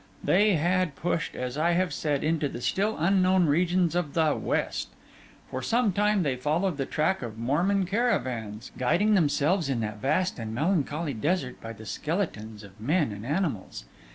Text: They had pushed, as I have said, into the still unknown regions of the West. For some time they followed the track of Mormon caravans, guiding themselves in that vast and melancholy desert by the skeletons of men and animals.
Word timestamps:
They 0.23 0.55
had 0.55 0.95
pushed, 0.95 1.35
as 1.35 1.59
I 1.59 1.73
have 1.73 1.93
said, 1.93 2.23
into 2.23 2.49
the 2.49 2.59
still 2.61 2.97
unknown 2.97 3.45
regions 3.45 3.93
of 3.93 4.15
the 4.15 4.35
West. 4.35 4.87
For 5.51 5.61
some 5.61 5.93
time 5.93 6.23
they 6.23 6.35
followed 6.35 6.77
the 6.77 6.87
track 6.87 7.21
of 7.21 7.37
Mormon 7.37 7.85
caravans, 7.85 8.71
guiding 8.79 9.13
themselves 9.13 9.69
in 9.69 9.79
that 9.81 10.01
vast 10.01 10.39
and 10.39 10.55
melancholy 10.55 11.13
desert 11.13 11.61
by 11.61 11.73
the 11.73 11.85
skeletons 11.85 12.63
of 12.63 12.79
men 12.81 13.11
and 13.11 13.23
animals. 13.23 13.85